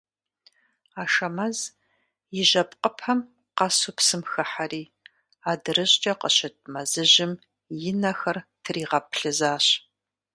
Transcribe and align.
Ашэмэз 1.01 1.57
и 2.39 2.41
жьэпкъыпэм 2.49 3.19
къэсу 3.57 3.93
псым 3.97 4.21
хыхьэри, 4.31 4.83
адырыщӏкӏэ 5.49 6.13
къыщыт 6.19 6.55
мэзыжьым 6.71 7.31
и 7.89 7.91
нэхэр 8.01 8.37
тригъэплъызащ. 8.63 9.65